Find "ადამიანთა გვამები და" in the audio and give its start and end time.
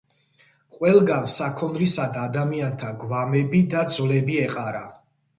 2.29-3.83